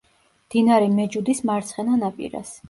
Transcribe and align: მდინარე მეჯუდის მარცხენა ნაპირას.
მდინარე 0.45 0.87
მეჯუდის 0.93 1.43
მარცხენა 1.51 2.01
ნაპირას. 2.01 2.57